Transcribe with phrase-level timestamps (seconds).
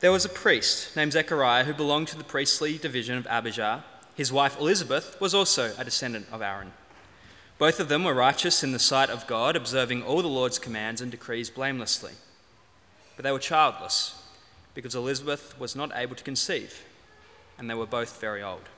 [0.00, 3.82] there was a priest named Zechariah who belonged to the priestly division of Abijah.
[4.14, 6.72] His wife Elizabeth was also a descendant of Aaron.
[7.58, 11.00] Both of them were righteous in the sight of God, observing all the Lord's commands
[11.00, 12.12] and decrees blamelessly.
[13.16, 14.22] But they were childless
[14.74, 16.84] because Elizabeth was not able to conceive,
[17.56, 18.68] and they were both very old.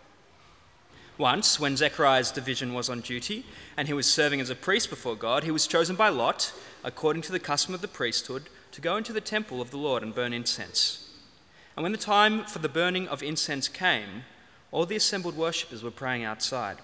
[1.19, 3.44] Once, when Zechariah's division was on duty
[3.77, 6.52] and he was serving as a priest before God, he was chosen by Lot,
[6.84, 10.05] according to the custom of the priesthood, to go into the temple of the Lord
[10.05, 11.07] and burn incense.
[11.78, 14.24] And when the time for the burning of incense came,
[14.73, 16.78] all the assembled worshippers were praying outside.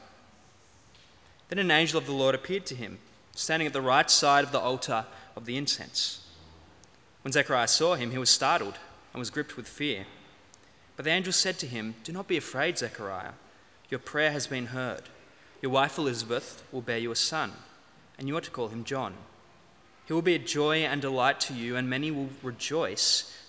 [1.48, 2.98] Then an angel of the Lord appeared to him,
[3.34, 6.24] standing at the right side of the altar of the incense.
[7.22, 8.78] When Zechariah saw him, he was startled
[9.12, 10.06] and was gripped with fear.
[10.94, 13.32] But the angel said to him, Do not be afraid, Zechariah.
[13.90, 15.02] Your prayer has been heard.
[15.60, 17.50] Your wife Elizabeth will bear you a son,
[18.16, 19.14] and you are to call him John.
[20.06, 23.43] He will be a joy and delight to you, and many will rejoice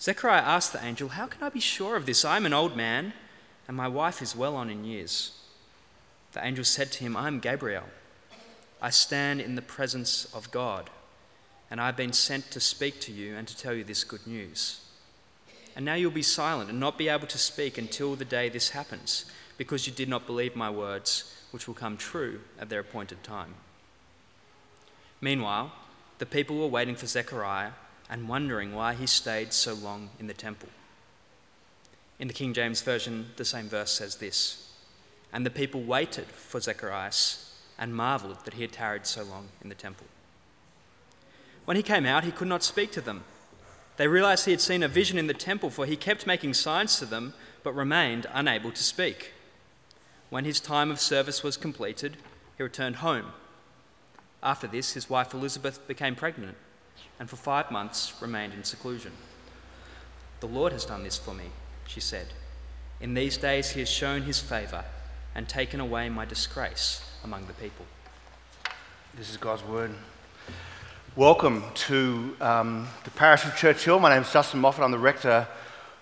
[0.00, 2.24] Zechariah asked the angel, How can I be sure of this?
[2.24, 3.12] I am an old man,
[3.66, 5.32] and my wife is well on in years.
[6.32, 7.84] The angel said to him, I am Gabriel.
[8.80, 10.90] I stand in the presence of God,
[11.70, 14.26] and I have been sent to speak to you and to tell you this good
[14.26, 14.80] news.
[15.74, 18.70] And now you'll be silent and not be able to speak until the day this
[18.70, 19.24] happens,
[19.56, 23.54] because you did not believe my words, which will come true at their appointed time.
[25.22, 25.72] Meanwhile,
[26.18, 27.72] the people were waiting for Zechariah
[28.08, 30.68] and wondering why he stayed so long in the temple.
[32.18, 34.70] In the King James Version, the same verse says this
[35.32, 39.68] And the people waited for Zacharias and marveled that he had tarried so long in
[39.68, 40.06] the temple.
[41.64, 43.24] When he came out, he could not speak to them.
[43.96, 46.98] They realized he had seen a vision in the temple, for he kept making signs
[46.98, 49.32] to them, but remained unable to speak.
[50.30, 52.18] When his time of service was completed,
[52.56, 53.32] he returned home
[54.46, 56.56] after this, his wife Elizabeth became pregnant
[57.18, 59.12] and for five months remained in seclusion.
[60.40, 61.46] The Lord has done this for me,
[61.86, 62.28] she said.
[63.00, 64.84] In these days he has shown his favour
[65.34, 67.86] and taken away my disgrace among the people.
[69.16, 69.92] This is God's word.
[71.14, 73.98] Welcome to um, the parish of Church Hill.
[73.98, 74.84] My name is Justin Moffatt.
[74.84, 75.48] I'm the rector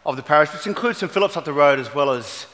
[0.05, 2.47] of the parish, which includes St Philip's up the road as well as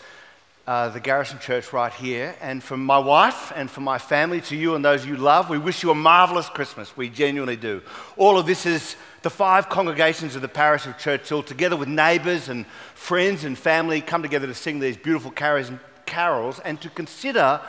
[0.67, 2.35] uh, the Garrison Church right here.
[2.41, 5.59] And from my wife and from my family to you and those you love, we
[5.59, 6.97] wish you a marvelous Christmas.
[6.97, 7.83] We genuinely do.
[8.17, 11.89] All of this is the five congregations of the parish of Church Hill, together with
[11.89, 17.61] neighbours and friends and family, come together to sing these beautiful carols and to consider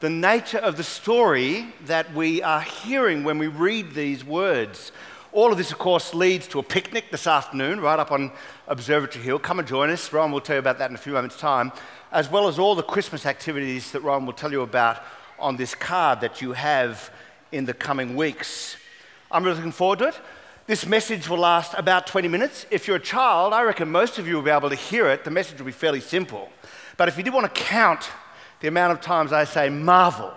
[0.00, 4.92] the nature of the story that we are hearing when we read these words.
[5.32, 8.32] All of this, of course, leads to a picnic this afternoon right up on
[8.66, 9.38] Observatory Hill.
[9.38, 10.12] Come and join us.
[10.12, 11.70] Ron will tell you about that in a few moments' time
[12.12, 15.02] as well as all the Christmas activities that Ron will tell you about
[15.38, 17.10] on this card that you have
[17.52, 18.76] in the coming weeks.
[19.30, 20.20] I'm really looking forward to it.
[20.66, 22.66] This message will last about 20 minutes.
[22.70, 25.24] If you're a child, I reckon most of you will be able to hear it.
[25.24, 26.48] The message will be fairly simple.
[26.96, 28.10] But if you did want to count
[28.60, 30.32] the amount of times I say marvel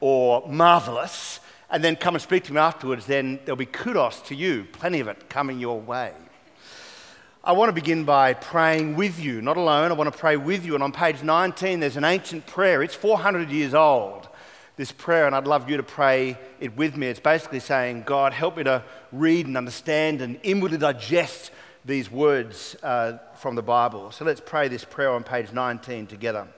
[0.00, 1.40] or marvelous,
[1.70, 5.00] and then come and speak to me afterwards, then there'll be kudos to you, plenty
[5.00, 6.12] of it coming your way.
[7.46, 9.92] I want to begin by praying with you, not alone.
[9.92, 10.74] I want to pray with you.
[10.74, 12.82] And on page 19, there's an ancient prayer.
[12.82, 14.28] It's 400 years old,
[14.74, 17.06] this prayer, and I'd love you to pray it with me.
[17.06, 18.82] It's basically saying, God, help me to
[19.12, 21.52] read and understand and inwardly digest
[21.84, 24.10] these words uh, from the Bible.
[24.10, 26.48] So let's pray this prayer on page 19 together.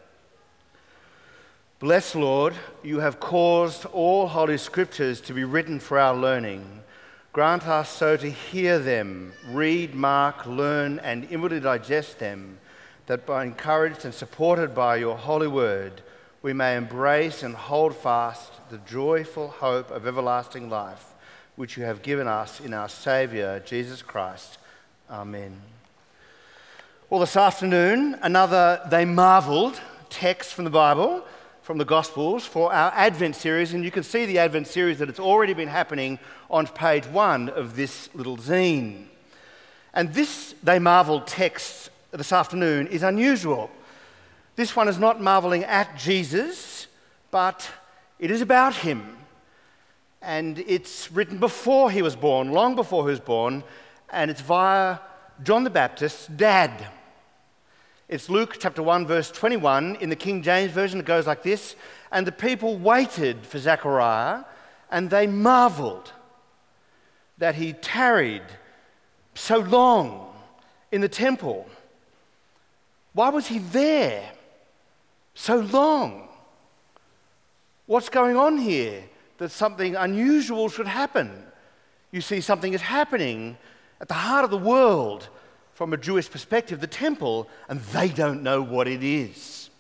[1.81, 6.81] Bless, Lord, you have caused all holy scriptures to be written for our learning.
[7.33, 12.59] Grant us so to hear them, read, mark, learn, and inwardly digest them,
[13.07, 16.03] that by encouraged and supported by your holy word,
[16.43, 21.05] we may embrace and hold fast the joyful hope of everlasting life,
[21.57, 24.59] which you have given us in our Saviour, Jesus Christ.
[25.11, 25.61] Amen.
[27.11, 29.81] Well, this afternoon, another they marveled
[30.11, 31.25] text from the Bible,
[31.69, 33.75] from the Gospels, for our Advent series.
[33.75, 36.19] And you can see the Advent series that it's already been happening
[36.49, 39.05] on page one of this little zine.
[39.93, 43.71] And this they marveled text this afternoon is unusual.
[44.57, 46.87] This one is not marveling at Jesus,
[47.31, 47.71] but
[48.19, 49.19] it is about him.
[50.23, 53.63] And it's written before he was born, long before he was born,
[54.09, 55.01] and it's via
[55.45, 56.87] John the Baptist's dad.
[58.09, 59.97] It's Luke chapter 1, verse 21.
[59.97, 61.77] In the King James Version, it goes like this
[62.11, 64.45] And the people waited for Zechariah,
[64.91, 66.13] and they marveled
[67.37, 68.45] that he tarried
[69.35, 70.35] so long
[70.91, 71.69] in the temple.
[73.13, 74.33] Why was he there
[75.35, 76.31] so long?
[77.85, 79.05] What's going on here
[79.37, 81.43] that something unusual should happen?
[82.11, 83.59] You see, something is happening
[84.01, 85.29] at the heart of the world
[85.79, 89.71] from a Jewish perspective, the temple, and they don't know what it is.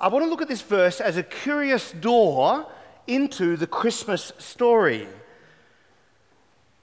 [0.00, 2.66] I want to look at this verse as a curious door
[3.06, 5.06] into the Christmas story.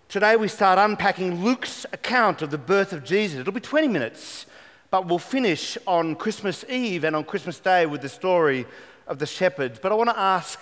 [0.08, 3.40] Today we start unpacking Luke's account of the birth of Jesus.
[3.40, 4.46] It'll be 20 minutes,
[4.92, 8.68] but we'll finish on Christmas Eve and on Christmas Day with the story
[9.08, 9.80] of the shepherds.
[9.82, 10.60] But I want to ask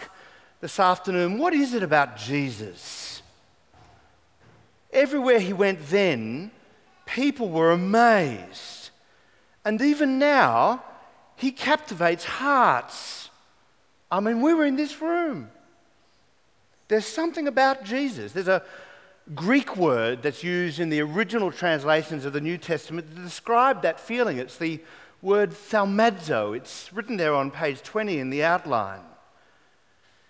[0.61, 3.21] this afternoon what is it about Jesus?
[4.93, 6.51] Everywhere he went then,
[7.07, 8.91] people were amazed.
[9.65, 10.83] And even now,
[11.35, 13.29] he captivates hearts.
[14.11, 15.49] I mean, we were in this room.
[16.87, 18.31] There's something about Jesus.
[18.31, 18.63] There's a
[19.35, 23.99] Greek word that's used in the original translations of the New Testament to describe that
[23.99, 24.37] feeling.
[24.37, 24.79] It's the
[25.21, 26.55] word thaumazo.
[26.55, 29.01] It's written there on page 20 in the outline.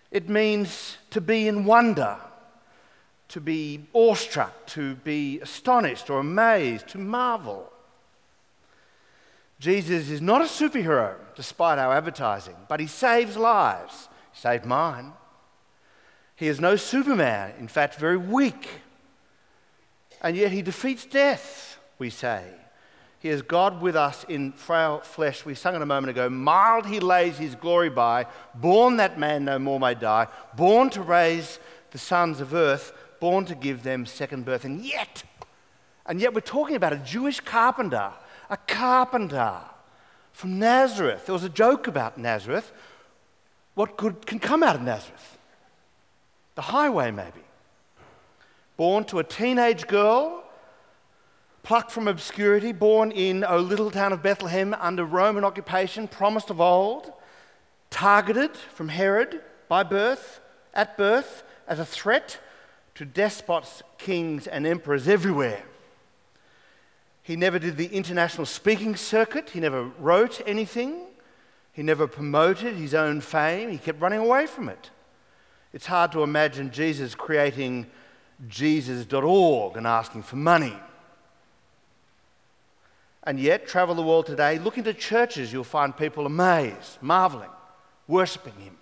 [0.10, 2.18] It means to be in wonder
[3.30, 7.72] to be awestruck, to be astonished or amazed, to marvel.
[9.60, 14.08] Jesus is not a superhero, despite our advertising, but he saves lives.
[14.32, 15.14] He saved mine.
[16.36, 18.82] He is no Superman, in fact, very weak.
[20.22, 22.44] And yet he defeats death, we say.
[23.20, 25.44] He is God with us in frail flesh.
[25.44, 26.30] We sung it a moment ago.
[26.30, 31.02] Mild he lays his glory by, born that man no more may die, born to
[31.02, 31.60] raise
[31.90, 34.66] the sons of earth born to give them second birth.
[34.66, 35.24] And yet,
[36.06, 38.12] and yet we're talking about a Jewish carpenter,
[38.50, 39.60] a carpenter
[40.32, 41.26] from Nazareth.
[41.26, 42.72] There was a joke about Nazareth.
[43.74, 45.38] What good can come out of Nazareth?
[46.56, 47.42] The highway, maybe.
[48.78, 50.44] Born to a teenage girl,
[51.64, 56.62] plucked from obscurity, born in a little town of Bethlehem under Roman occupation, promised of
[56.62, 57.12] old,
[57.90, 60.40] targeted from Herod by birth,
[60.74, 62.40] at birth, as a threat
[62.98, 65.64] to despots, kings, and emperors everywhere.
[67.22, 71.02] He never did the international speaking circuit, he never wrote anything,
[71.74, 74.90] he never promoted his own fame, he kept running away from it.
[75.74, 77.86] It's hard to imagine Jesus creating
[78.48, 80.76] Jesus.org and asking for money.
[83.26, 87.52] And yet, travel the world today, look into churches, you'll find people amazed, marveling,
[88.08, 88.78] worshipping him.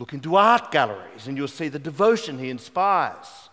[0.00, 3.50] Look into art galleries and you'll see the devotion he inspires.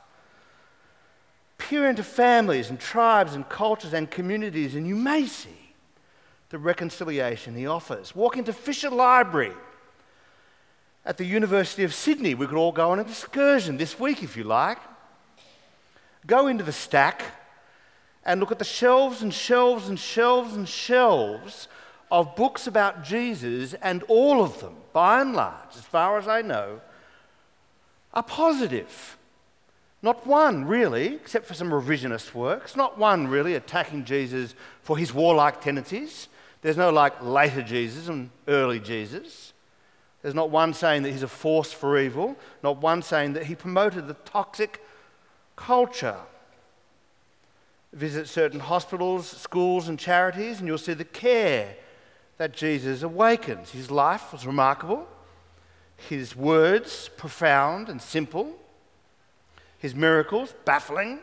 [1.57, 5.73] Peer into families and tribes and cultures and communities, and you may see
[6.47, 8.15] the reconciliation he offers.
[8.15, 9.51] Walk into Fisher Library
[11.03, 12.33] at the University of Sydney.
[12.33, 14.79] We could all go on an excursion this week if you like.
[16.25, 17.24] Go into the stack
[18.24, 21.67] and look at the shelves and shelves and shelves and shelves
[22.11, 26.41] of books about Jesus, and all of them, by and large, as far as I
[26.41, 26.81] know,
[28.13, 29.17] are positive.
[30.01, 35.13] Not one, really, except for some revisionist works, not one really attacking Jesus for his
[35.13, 36.29] warlike tendencies.
[36.61, 39.53] There's no like later Jesus and early Jesus.
[40.21, 43.55] There's not one saying that he's a force for evil, not one saying that he
[43.55, 44.83] promoted the toxic
[45.55, 46.17] culture.
[47.93, 51.75] Visit certain hospitals, schools, and charities, and you'll see the care
[52.38, 53.72] that Jesus awakens.
[53.72, 55.08] His life was remarkable,
[55.96, 58.56] his words profound and simple,
[59.79, 61.20] his miracles baffling.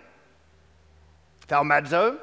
[1.48, 2.18] Thaumazo.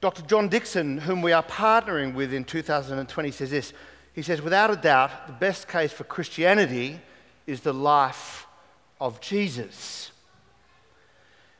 [0.00, 0.22] Dr.
[0.22, 3.72] John Dickson, whom we are partnering with in 2020, says this.
[4.12, 7.00] He says, without a doubt, the best case for Christianity
[7.46, 8.46] is the life
[9.00, 10.10] of Jesus.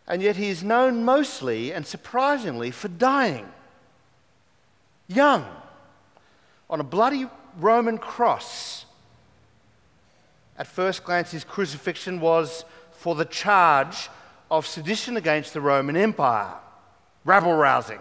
[0.06, 3.48] And yet he is known mostly and surprisingly for dying
[5.08, 5.44] young,
[6.68, 7.26] on a bloody
[7.58, 8.84] Roman cross.
[10.58, 14.08] At first glance, his crucifixion was for the charge
[14.50, 16.54] of sedition against the Roman Empire.
[17.24, 17.98] rabble rousing.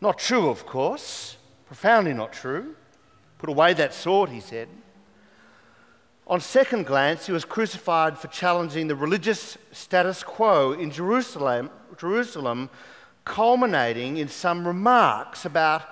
[0.00, 2.74] Not true, of course, profoundly not true.
[3.38, 4.68] Put away that sword, he said.
[6.26, 12.70] On second glance, he was crucified for challenging the religious status quo in Jerusalem, Jerusalem
[13.24, 15.82] culminating in some remarks about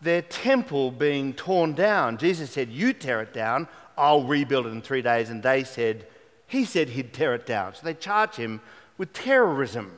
[0.00, 2.18] their temple being torn down.
[2.18, 5.30] Jesus said, You tear it down, I'll rebuild it in three days.
[5.30, 6.06] And they said,
[6.46, 7.74] He said he'd tear it down.
[7.74, 8.60] So they charge him
[8.98, 9.92] with terrorism.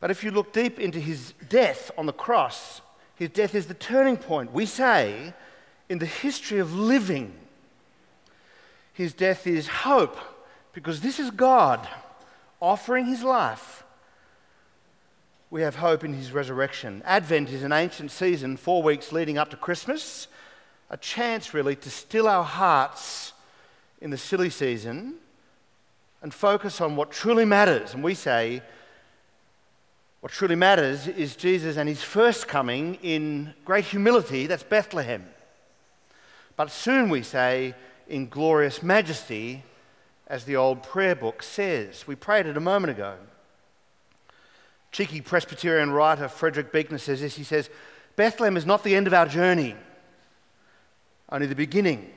[0.00, 2.82] But if you look deep into his death on the cross,
[3.14, 5.32] his death is the turning point, we say,
[5.88, 7.32] in the history of living.
[8.92, 10.18] His death is hope,
[10.72, 11.88] because this is God
[12.60, 13.83] offering his life
[15.50, 17.02] we have hope in his resurrection.
[17.04, 20.28] Advent is an ancient season, four weeks leading up to Christmas,
[20.90, 23.32] a chance really to still our hearts
[24.00, 25.14] in the silly season
[26.22, 27.94] and focus on what truly matters.
[27.94, 28.62] And we say,
[30.20, 35.26] what truly matters is Jesus and his first coming in great humility, that's Bethlehem.
[36.56, 37.74] But soon we say,
[38.08, 39.64] in glorious majesty,
[40.26, 42.06] as the old prayer book says.
[42.06, 43.16] We prayed it a moment ago.
[44.94, 47.34] Cheeky Presbyterian writer Frederick Buechner says this.
[47.34, 47.68] He says,
[48.14, 49.74] Bethlehem is not the end of our journey,
[51.28, 52.12] only the beginning.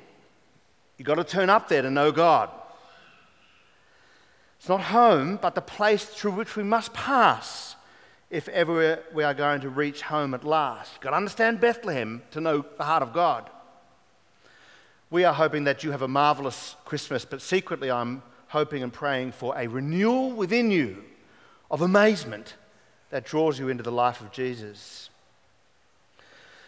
[0.96, 2.51] You've got to turn up there to know God.
[4.60, 7.75] It's not home, but the place through which we must pass
[8.29, 10.93] if ever we are going to reach home at last.
[10.93, 13.50] You've got to understand Bethlehem to know the heart of God.
[15.10, 19.31] We are hoping that you have a marvelous Christmas, but secretly I'm hoping and praying
[19.31, 21.03] for a renewal within you
[21.72, 22.53] of amazement
[23.10, 25.10] that draws you into the life of Jesus.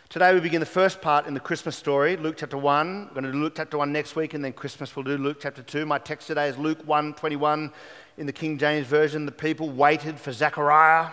[0.07, 3.07] Today we begin the first part in the Christmas story, Luke chapter 1.
[3.07, 5.37] We're going to do Luke chapter 1 next week, and then Christmas we'll do Luke
[5.41, 5.85] chapter 2.
[5.85, 7.71] My text today is Luke 1 21
[8.17, 9.25] in the King James Version.
[9.25, 11.11] The people waited for Zechariah,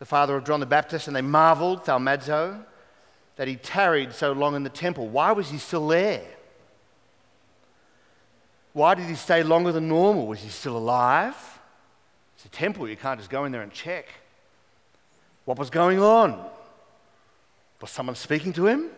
[0.00, 2.62] the father of John the Baptist, and they marveled, Thaumazo,
[3.36, 5.08] that he tarried so long in the temple.
[5.08, 6.26] Why was he still there?
[8.74, 10.26] Why did he stay longer than normal?
[10.26, 11.51] Was he still alive?
[12.44, 14.08] It's a temple, you can't just go in there and check.
[15.44, 16.44] What was going on?
[17.80, 18.90] Was someone speaking to him?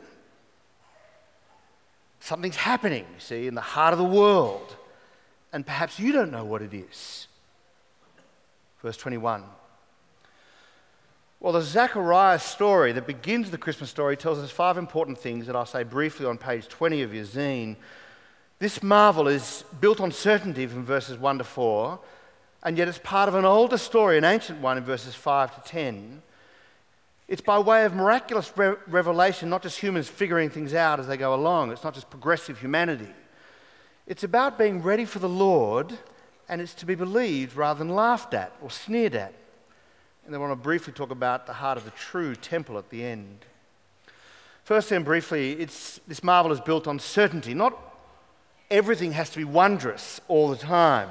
[2.21, 4.75] Something's happening, you see, in the heart of the world.
[5.53, 7.27] And perhaps you don't know what it is.
[8.81, 9.45] Verse 21.
[11.39, 15.55] Well, the Zechariah story that begins the Christmas story tells us five important things that
[15.55, 17.77] I'll say briefly on page 20 of your zine.
[18.59, 22.01] This marvel is built on certainty from verses 1 to 4
[22.65, 25.71] and yet it's part of an older story, an ancient one in verses 5 to
[25.71, 26.23] 10.
[27.29, 31.17] It's by way of miraculous re- revelation, not just humans figuring things out as they
[31.17, 31.73] go along.
[31.73, 33.11] It's not just progressive humanity.
[34.07, 35.99] It's about being ready for the Lord,
[36.49, 39.35] and it's to be believed rather than laughed at or sneered at.
[40.25, 42.89] And then I want to briefly talk about the heart of the true temple at
[42.89, 43.45] the end.
[44.65, 47.53] First, then, briefly, this marvel is built on certainty.
[47.53, 47.79] Not
[48.71, 51.11] everything has to be wondrous all the time.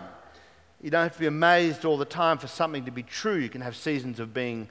[0.84, 3.38] You don't have to be amazed all the time for something to be true.
[3.38, 4.70] You can have seasons of being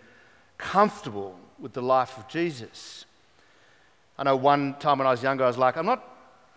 [0.59, 3.07] comfortable with the life of Jesus.
[4.19, 6.07] I know one time when I was younger, I was like, I'm not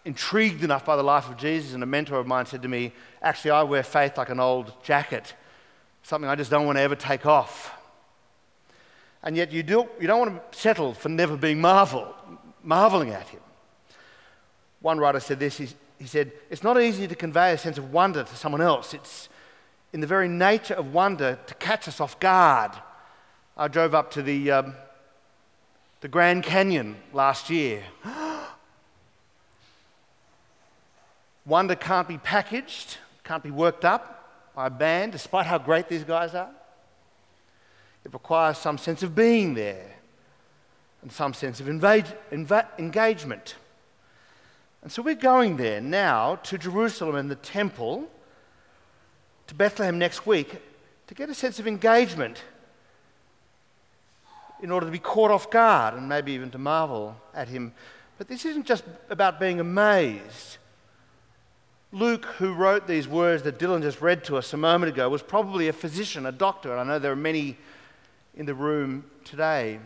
[0.03, 1.74] intrigued enough by the life of Jesus.
[1.74, 4.74] And a mentor of mine said to me, Actually, I wear faith like an old
[4.83, 5.33] jacket,
[6.03, 7.71] something I just don't want to ever take off.
[9.24, 12.13] And yet, you, do, you don't want to settle for never being marvel,
[12.62, 13.39] marveling at Him.
[14.81, 17.93] One writer said this he, he said, It's not easy to convey a sense of
[17.93, 18.93] wonder to someone else.
[18.93, 19.29] It's,
[19.95, 22.71] in the very nature of wonder to catch us off guard.
[23.55, 24.75] I drove up to the, um,
[26.01, 27.81] the Grand Canyon last year.
[31.45, 36.03] wonder can't be packaged, can't be worked up by a band, despite how great these
[36.03, 36.51] guys are.
[38.03, 39.95] It requires some sense of being there
[41.03, 43.55] and some sense of invade, inva- engagement.
[44.81, 48.09] And so we're going there now to Jerusalem and the temple
[49.47, 50.61] to Bethlehem next week
[51.07, 52.43] to get a sense of engagement
[54.61, 57.73] in order to be caught off guard and maybe even to marvel at him.
[58.17, 60.57] But this isn't just about being amazed.
[61.91, 65.21] Luke, who wrote these words that Dylan just read to us a moment ago, was
[65.21, 67.57] probably a physician, a doctor, and I know there are many
[68.35, 69.79] in the room today.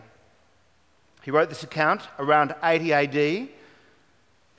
[1.23, 3.49] He wrote this account around 80 AD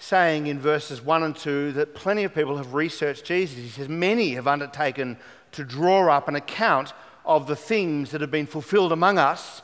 [0.00, 3.58] saying in verses 1 and 2 that plenty of people have researched Jesus.
[3.58, 5.18] He says, Many have undertaken
[5.52, 6.94] to draw up an account
[7.26, 9.60] of the things that have been fulfilled among us,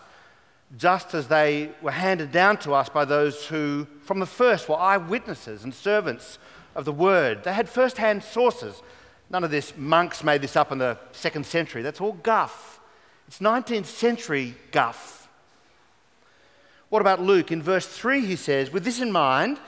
[0.76, 4.76] just as they were handed down to us by those who, from the first, were
[4.76, 6.38] eyewitnesses and servants
[6.74, 7.42] of the word.
[7.42, 8.82] They had first hand sources.
[9.30, 11.80] None of this, monks made this up in the second century.
[11.80, 12.78] That's all guff.
[13.26, 15.28] It's 19th century guff.
[16.90, 17.50] What about Luke?
[17.50, 19.58] In verse 3, he says, With this in mind,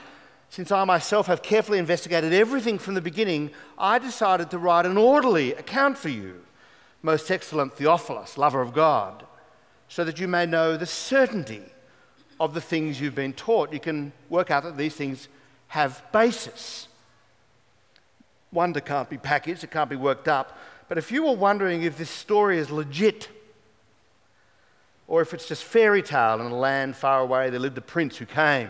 [0.49, 4.97] since I myself have carefully investigated everything from the beginning, I decided to write an
[4.97, 6.41] orderly account for you,
[7.03, 9.25] most excellent Theophilus, lover of God,
[9.87, 11.61] so that you may know the certainty
[12.39, 13.71] of the things you've been taught.
[13.71, 15.27] You can work out that these things
[15.67, 16.87] have basis.
[18.51, 20.57] Wonder can't be packaged, it can't be worked up.
[20.87, 23.29] But if you were wondering if this story is legit,
[25.07, 28.17] or if it's just fairy tale in a land far away there lived a prince
[28.17, 28.69] who came,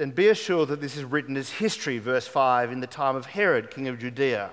[0.00, 3.26] then be assured that this is written as history, verse 5, in the time of
[3.26, 4.48] Herod, king of Judea.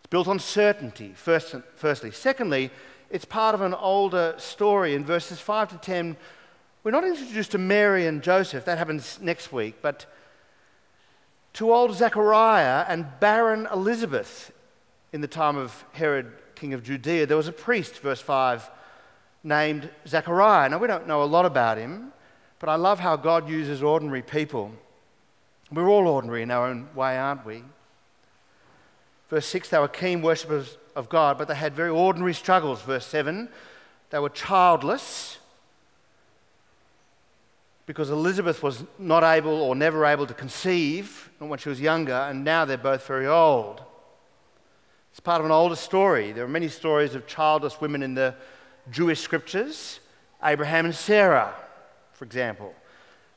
[0.00, 2.10] It's built on certainty, first, firstly.
[2.10, 2.70] Secondly,
[3.08, 4.94] it's part of an older story.
[4.94, 6.14] In verses 5 to 10,
[6.82, 10.04] we're not introduced to Mary and Joseph, that happens next week, but
[11.54, 14.52] to old Zechariah and barren Elizabeth
[15.14, 17.24] in the time of Herod, king of Judea.
[17.24, 18.70] There was a priest, verse 5,
[19.42, 20.68] named Zechariah.
[20.68, 22.12] Now, we don't know a lot about him,
[22.64, 24.72] but I love how God uses ordinary people.
[25.70, 27.62] We're all ordinary in our own way, aren't we?
[29.28, 32.80] Verse 6, they were keen worshippers of God, but they had very ordinary struggles.
[32.80, 33.50] Verse 7,
[34.08, 35.36] they were childless
[37.84, 42.44] because Elizabeth was not able or never able to conceive when she was younger, and
[42.44, 43.82] now they're both very old.
[45.10, 46.32] It's part of an older story.
[46.32, 48.34] There are many stories of childless women in the
[48.90, 50.00] Jewish scriptures
[50.42, 51.54] Abraham and Sarah,
[52.24, 52.74] for example,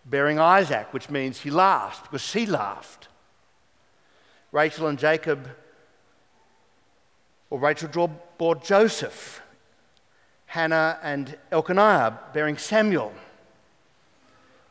[0.06, 3.10] bearing Isaac, which means he laughed because she laughed.
[4.53, 5.50] Rachel and Jacob,
[7.50, 9.41] or Rachel bore Joseph,
[10.46, 13.12] Hannah and Elkanah bearing Samuel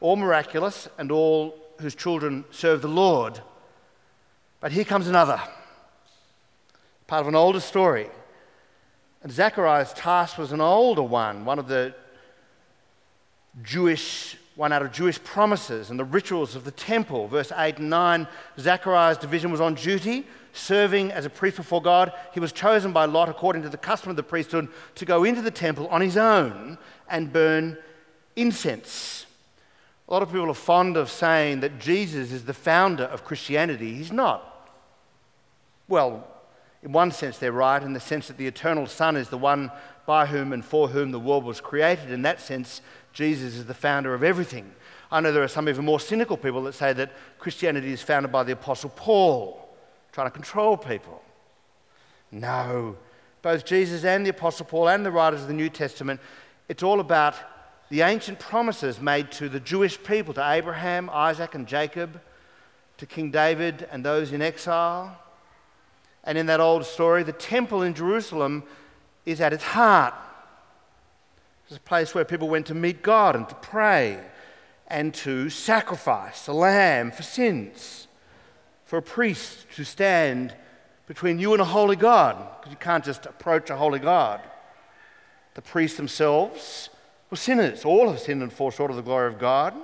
[0.00, 3.40] all miraculous, and all whose children serve the Lord.
[4.60, 5.40] But here comes another,
[7.06, 8.08] part of an older story.
[9.22, 11.94] And Zechariah's task was an older one, one of the
[13.62, 17.28] Jewish, one out of Jewish promises and the rituals of the temple.
[17.28, 22.12] Verse 8 and 9 Zechariah's division was on duty, serving as a priest before God.
[22.32, 25.42] He was chosen by Lot, according to the custom of the priesthood, to go into
[25.42, 27.78] the temple on his own and burn
[28.34, 29.26] incense.
[30.08, 33.94] A lot of people are fond of saying that Jesus is the founder of Christianity.
[33.94, 34.70] He's not.
[35.88, 36.26] Well,
[36.82, 39.72] in one sense, they're right, in the sense that the eternal Son is the one
[40.06, 42.10] by whom and for whom the world was created.
[42.10, 42.80] In that sense,
[43.12, 44.72] Jesus is the founder of everything.
[45.10, 48.32] I know there are some even more cynical people that say that Christianity is founded
[48.32, 49.68] by the Apostle Paul,
[50.12, 51.22] trying to control people.
[52.30, 52.96] No.
[53.42, 56.20] Both Jesus and the Apostle Paul and the writers of the New Testament,
[56.68, 57.34] it's all about
[57.88, 62.20] the ancient promises made to the Jewish people, to Abraham, Isaac, and Jacob,
[62.98, 65.20] to King David and those in exile.
[66.24, 68.64] And in that old story, the temple in Jerusalem
[69.26, 70.14] is at its heart.
[71.66, 74.20] It's a place where people went to meet God and to pray
[74.86, 78.06] and to sacrifice a lamb for sins,
[78.84, 80.54] for a priest to stand
[81.06, 84.40] between you and a holy God, because you can't just approach a holy God.
[85.54, 86.88] The priests themselves
[87.30, 87.84] were sinners.
[87.84, 89.74] All have sinned and fall short of the glory of God.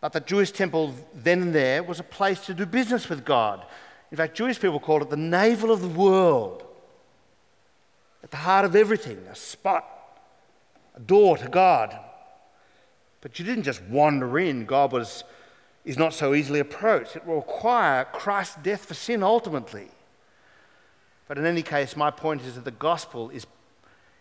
[0.00, 3.64] But the Jewish temple then and there was a place to do business with God.
[4.10, 6.64] In fact, Jewish people called it the navel of the world,
[8.22, 9.84] at the heart of everything, a spot,
[10.96, 11.98] a door to God.
[13.20, 14.64] But you didn't just wander in.
[14.66, 15.24] God was,
[15.84, 17.16] is not so easily approached.
[17.16, 19.88] It will require Christ's death for sin ultimately.
[21.28, 23.46] But in any case, my point is that the gospel is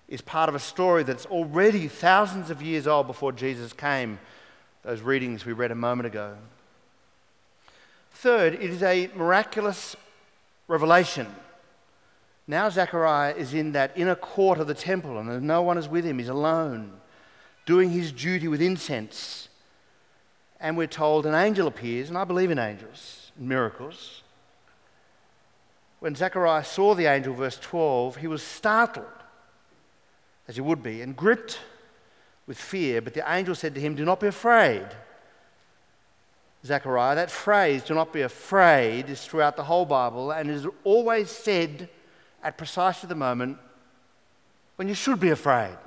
[0.09, 4.19] is part of a story that's already thousands of years old before Jesus came,
[4.81, 6.35] those readings we read a moment ago.
[8.11, 9.95] Third, it is a miraculous
[10.67, 11.27] revelation.
[12.49, 16.03] Now Zechariah is in that inner court of the temple and no one is with
[16.03, 16.17] him.
[16.17, 16.93] He's alone,
[17.67, 19.49] doing his duty with incense.
[20.59, 24.23] And we're told an angel appears, and I believe in angels, and miracles.
[25.99, 29.05] When Zechariah saw the angel, verse 12, he was startled
[30.47, 31.59] as he would be, and gripped
[32.47, 32.99] with fear.
[32.99, 34.87] But the angel said to him, Do not be afraid.
[36.65, 41.29] Zechariah, that phrase, do not be afraid, is throughout the whole Bible and is always
[41.29, 41.89] said
[42.43, 43.57] at precisely the moment
[44.75, 45.77] when you should be afraid.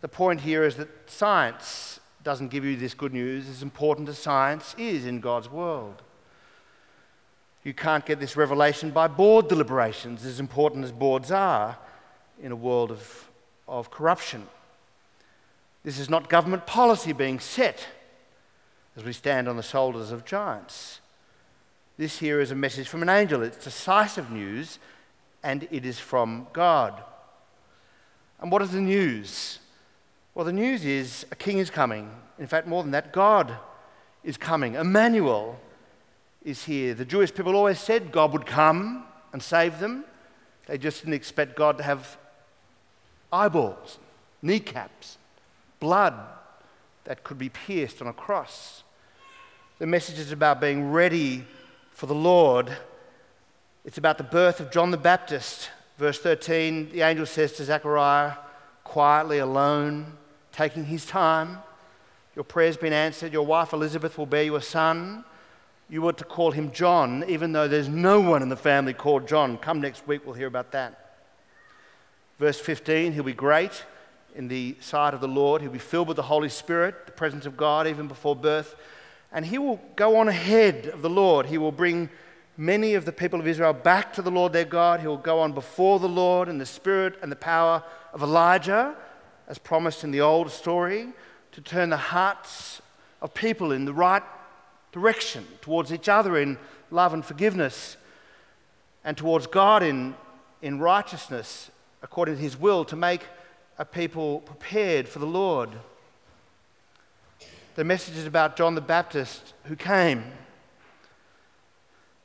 [0.00, 4.18] The point here is that science doesn't give you this good news, as important as
[4.18, 6.02] science is in God's world.
[7.64, 11.76] You can't get this revelation by board deliberations, as important as boards are
[12.40, 13.28] in a world of,
[13.66, 14.46] of corruption.
[15.84, 17.86] This is not government policy being set
[18.96, 21.00] as we stand on the shoulders of giants.
[21.98, 23.42] This here is a message from an angel.
[23.42, 24.78] It's decisive news,
[25.42, 27.02] and it is from God.
[28.40, 29.58] And what is the news?
[30.32, 32.08] Well, the news is a king is coming.
[32.38, 33.52] In fact, more than that, God
[34.22, 34.76] is coming.
[34.76, 35.58] Emmanuel
[36.44, 36.94] is here.
[36.94, 40.04] The Jewish people always said God would come and save them.
[40.68, 42.16] They just didn't expect God to have
[43.32, 43.98] eyeballs,
[44.40, 45.18] kneecaps,
[45.80, 46.14] blood
[47.06, 48.84] that could be pierced on a cross.
[49.80, 51.44] The message is about being ready
[51.98, 52.70] for the Lord.
[53.84, 55.68] It's about the birth of John the Baptist.
[55.98, 58.34] Verse 13, the angel says to Zechariah,
[58.84, 60.12] quietly alone,
[60.52, 61.58] taking his time,
[62.36, 63.32] Your prayer's been answered.
[63.32, 65.24] Your wife Elizabeth will bear you a son.
[65.90, 69.26] You were to call him John, even though there's no one in the family called
[69.26, 69.58] John.
[69.58, 71.16] Come next week, we'll hear about that.
[72.38, 73.84] Verse 15, he'll be great
[74.36, 75.62] in the sight of the Lord.
[75.62, 78.76] He'll be filled with the Holy Spirit, the presence of God, even before birth.
[79.32, 81.46] And he will go on ahead of the Lord.
[81.46, 82.08] He will bring
[82.56, 85.00] many of the people of Israel back to the Lord their God.
[85.00, 88.96] He will go on before the Lord in the spirit and the power of Elijah,
[89.46, 91.08] as promised in the old story,
[91.52, 92.82] to turn the hearts
[93.20, 94.22] of people in the right
[94.92, 96.58] direction towards each other in
[96.90, 97.96] love and forgiveness,
[99.04, 100.14] and towards God in,
[100.62, 101.70] in righteousness
[102.02, 103.22] according to his will, to make
[103.78, 105.70] a people prepared for the Lord
[107.78, 110.24] the message is about John the Baptist who came,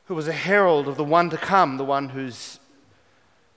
[0.05, 2.59] who was a herald of the one to come, the one whose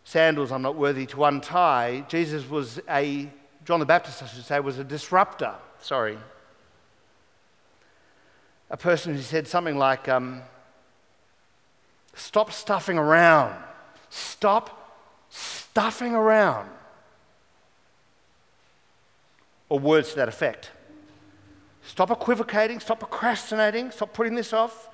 [0.04, 2.04] sandals I'm not worthy to untie.
[2.06, 3.30] Jesus was a,
[3.64, 5.54] John the Baptist, I should say, was a disruptor.
[5.80, 6.18] Sorry.
[8.68, 10.42] A person who said something like, um,
[12.14, 13.56] Stop stuffing around.
[14.10, 16.68] Stop stuffing around.
[19.70, 20.72] Or words to that effect.
[21.86, 24.90] Stop equivocating, stop procrastinating, stop putting this off.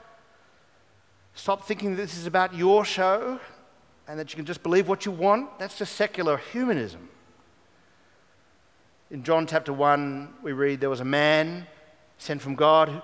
[1.34, 3.40] Stop thinking that this is about your show
[4.06, 5.58] and that you can just believe what you want.
[5.58, 7.08] That's just secular humanism.
[9.10, 11.66] In John chapter 1, we read there was a man
[12.18, 13.00] sent from God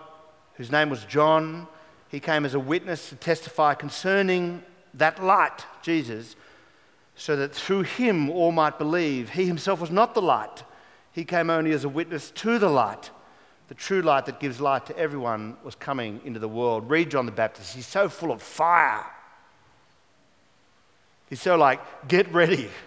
[0.55, 1.67] whose name was John.
[2.11, 4.63] He came as a witness to testify concerning
[4.95, 6.37] that light, Jesus,
[7.17, 9.31] so that through him all might believe.
[9.31, 10.63] He himself was not the light,
[11.11, 13.11] he came only as a witness to the light
[13.69, 16.89] the true light that gives light to everyone was coming into the world.
[16.91, 17.75] Read John the Baptist.
[17.75, 19.05] He's so full of fire.
[21.29, 22.69] He's so like, get ready.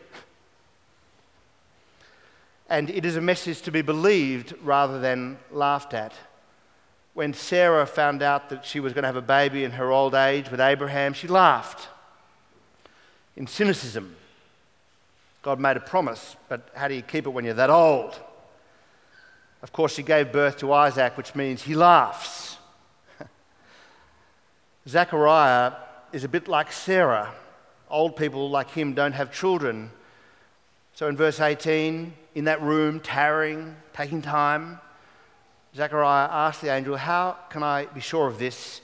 [2.70, 6.14] And it is a message to be believed rather than laughed at.
[7.14, 10.16] When Sarah found out that she was going to have a baby in her old
[10.16, 11.90] age with Abraham, she laughed
[13.36, 14.16] in cynicism.
[15.42, 18.18] God made a promise, but how do you keep it when you're that old?
[19.64, 22.58] Of course, she gave birth to Isaac, which means he laughs.
[24.88, 25.74] Zechariah
[26.12, 27.32] is a bit like Sarah.
[27.90, 29.92] Old people like him don't have children.
[30.94, 34.80] So in verse 18, in that room, tarrying, taking time,
[35.76, 38.82] Zechariah asked the angel, How can I be sure of this?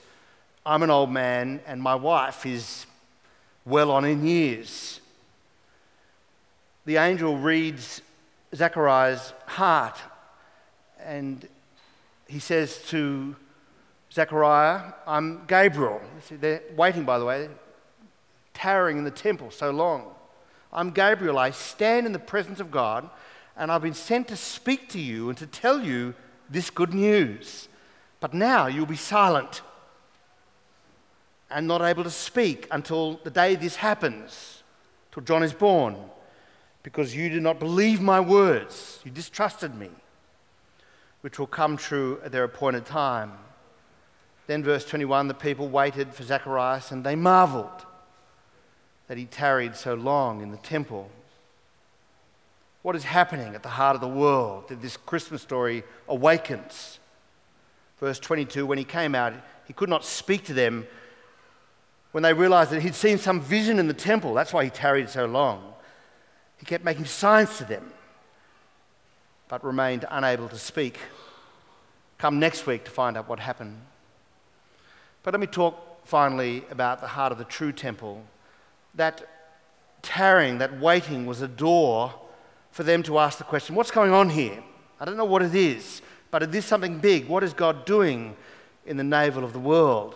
[0.64, 2.86] I'm an old man and my wife is
[3.64, 5.00] well on in years.
[6.86, 8.00] The angel reads
[8.54, 9.98] Zechariah's heart
[11.04, 11.48] and
[12.26, 13.36] he says to
[14.12, 16.00] Zechariah, I'm Gabriel.
[16.22, 17.48] See, They're waiting, by the way,
[18.54, 20.10] towering in the temple so long.
[20.72, 21.38] I'm Gabriel.
[21.38, 23.08] I stand in the presence of God,
[23.56, 26.14] and I've been sent to speak to you and to tell you
[26.50, 27.68] this good news.
[28.20, 29.62] But now you'll be silent
[31.50, 34.62] and not able to speak until the day this happens,
[35.12, 35.96] till John is born,
[36.82, 39.00] because you did not believe my words.
[39.04, 39.90] You distrusted me
[41.20, 43.32] which will come true at their appointed time.
[44.46, 47.86] Then, verse 21 the people waited for Zacharias and they marveled
[49.08, 51.10] that he tarried so long in the temple.
[52.82, 56.98] What is happening at the heart of the world that this Christmas story awakens?
[57.98, 59.34] Verse 22 when he came out,
[59.66, 60.86] he could not speak to them
[62.12, 64.32] when they realized that he'd seen some vision in the temple.
[64.32, 65.74] That's why he tarried so long.
[66.56, 67.92] He kept making signs to them
[69.48, 70.98] but remained unable to speak.
[72.18, 73.80] Come next week to find out what happened.
[75.22, 78.24] But let me talk finally about the heart of the true temple.
[78.94, 79.28] That
[80.02, 82.14] tarrying, that waiting was a door
[82.70, 84.62] for them to ask the question what's going on here?
[85.00, 87.28] I don't know what it is, but it is something big.
[87.28, 88.36] What is God doing
[88.86, 90.14] in the navel of the world?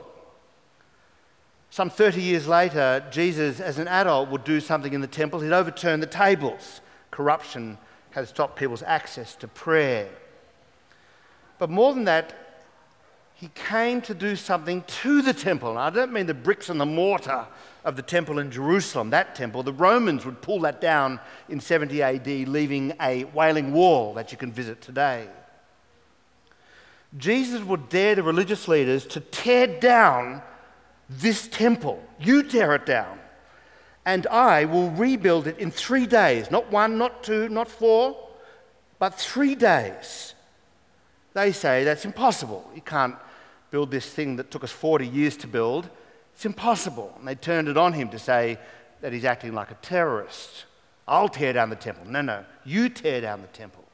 [1.70, 5.40] Some 30 years later, Jesus, as an adult, would do something in the temple.
[5.40, 6.82] He'd overturn the tables.
[7.10, 7.78] Corruption
[8.12, 10.08] has stopped people's access to prayer.
[11.58, 12.34] But more than that,
[13.34, 15.70] he came to do something to the temple.
[15.70, 17.46] And I don't mean the bricks and the mortar
[17.84, 19.62] of the temple in Jerusalem, that temple.
[19.64, 24.38] The Romans would pull that down in 70 AD, leaving a wailing wall that you
[24.38, 25.28] can visit today.
[27.18, 30.42] Jesus would dare the religious leaders to tear down
[31.08, 32.02] this temple.
[32.20, 33.18] You tear it down.
[34.04, 36.50] And I will rebuild it in three days.
[36.50, 38.16] Not one, not two, not four,
[38.98, 40.34] but three days.
[41.34, 42.68] They say that's impossible.
[42.74, 43.16] You can't
[43.70, 45.88] build this thing that took us 40 years to build.
[46.34, 47.14] It's impossible.
[47.18, 48.58] And they turned it on him to say
[49.00, 50.64] that he's acting like a terrorist.
[51.06, 52.06] I'll tear down the temple.
[52.06, 53.84] No, no, you tear down the temple.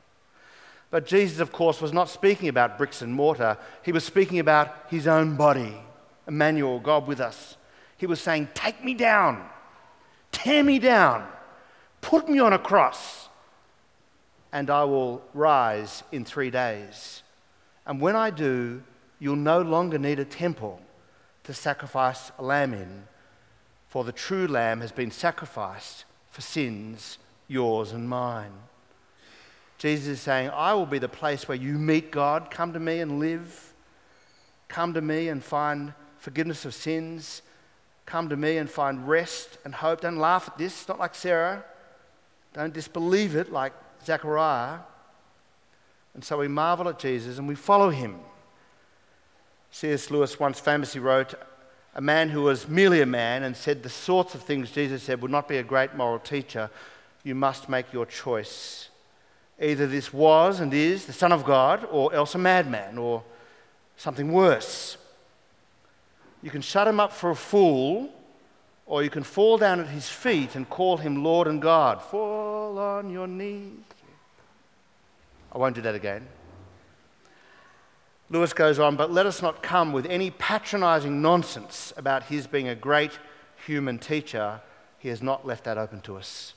[0.90, 3.58] But Jesus, of course, was not speaking about bricks and mortar.
[3.82, 5.74] He was speaking about his own body,
[6.26, 7.56] Emmanuel, God with us.
[7.98, 9.46] He was saying, Take me down,
[10.32, 11.26] tear me down,
[12.00, 13.28] put me on a cross,
[14.52, 17.22] and I will rise in three days.
[17.86, 18.82] And when I do,
[19.18, 20.80] you'll no longer need a temple
[21.44, 23.04] to sacrifice a lamb in,
[23.88, 28.52] for the true lamb has been sacrificed for sins, yours and mine.
[29.78, 32.50] Jesus is saying, I will be the place where you meet God.
[32.50, 33.72] Come to me and live.
[34.66, 37.42] Come to me and find forgiveness of sins.
[38.08, 40.00] Come to me and find rest and hope.
[40.00, 40.88] Don't laugh at this.
[40.88, 41.62] Not like Sarah.
[42.54, 44.78] Don't disbelieve it like Zechariah.
[46.14, 48.18] And so we marvel at Jesus and we follow him.
[49.72, 50.10] C.S.
[50.10, 51.34] Lewis once famously wrote,
[51.94, 55.20] a man who was merely a man and said the sorts of things Jesus said
[55.20, 56.70] would not be a great moral teacher,
[57.24, 58.88] you must make your choice.
[59.60, 63.22] Either this was and is the Son of God, or else a madman, or
[63.98, 64.96] something worse.
[66.42, 68.10] You can shut him up for a fool,
[68.86, 72.00] or you can fall down at his feet and call him Lord and God.
[72.02, 73.72] Fall on your knees.
[75.52, 76.26] I won't do that again.
[78.30, 82.68] Lewis goes on, but let us not come with any patronizing nonsense about his being
[82.68, 83.18] a great
[83.66, 84.60] human teacher.
[84.98, 86.52] He has not left that open to us.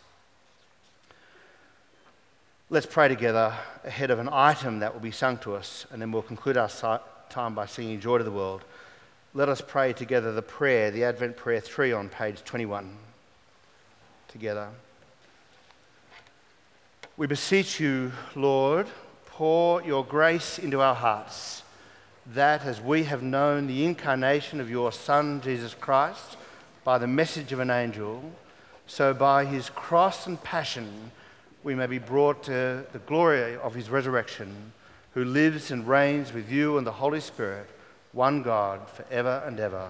[2.69, 6.11] Let's pray together ahead of an item that will be sung to us, and then
[6.11, 6.69] we'll conclude our
[7.29, 8.63] time by singing Joy to the World.
[9.33, 12.97] Let us pray together the prayer, the Advent Prayer 3 on page 21.
[14.27, 14.69] Together.
[17.17, 18.87] We beseech you, Lord
[19.41, 21.63] pour your grace into our hearts,
[22.27, 26.37] that as we have known the incarnation of your Son, Jesus Christ,
[26.83, 28.21] by the message of an angel,
[28.85, 31.09] so by his cross and passion
[31.63, 34.73] we may be brought to the glory of his resurrection,
[35.15, 37.67] who lives and reigns with you and the Holy Spirit,
[38.13, 39.89] one God, for ever and ever.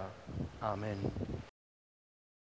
[0.61, 1.11] Amen.